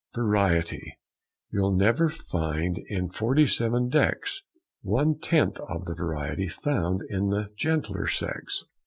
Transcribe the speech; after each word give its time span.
"Variety! 0.15 0.97
You'll 1.51 1.75
never 1.75 2.09
find 2.09 2.79
in 2.87 3.09
forty 3.09 3.45
seven 3.45 3.87
decks 3.87 4.41
One 4.81 5.19
tenth 5.19 5.59
of 5.69 5.85
the 5.85 5.93
variety 5.93 6.47
found 6.47 7.03
in 7.11 7.29
the 7.29 7.49
gentler 7.55 8.07
sex. 8.07 8.63